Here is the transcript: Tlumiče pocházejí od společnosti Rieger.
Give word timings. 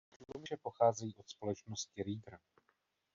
Tlumiče 0.25 0.57
pocházejí 0.57 1.15
od 1.15 1.29
společnosti 1.29 2.03
Rieger. 2.03 2.39